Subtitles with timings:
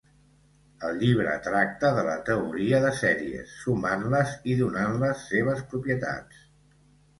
[0.87, 6.45] El llibre tracta de la teoria de sèries, sumant-les i donant les seves propietats.